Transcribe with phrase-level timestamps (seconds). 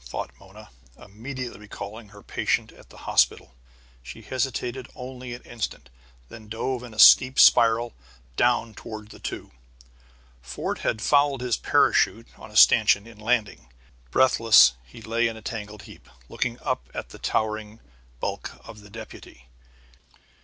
[0.00, 3.52] thought Mona, immediately recalling her patient at the hospital.
[4.00, 5.90] She hesitated only an instant,
[6.28, 7.94] then dove in a steep spiral
[8.36, 9.50] down toward the two.
[10.40, 13.70] Fort had fouled his parachute on a stanchion, in landing.
[14.12, 17.80] Breathless, he lay in a tangle heap, looking up at the towering
[18.20, 19.48] bulk of the deputy.